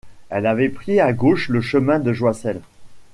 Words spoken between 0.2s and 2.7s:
Elle avait pris à gauche le chemin de Joiselle.